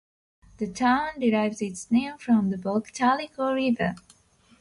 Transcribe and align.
The 0.57 0.65
town 0.65 1.19
derives 1.19 1.61
its 1.61 1.91
name 1.91 2.17
from 2.17 2.49
the 2.49 2.57
Pocatalico 2.57 3.53
River. 3.53 3.93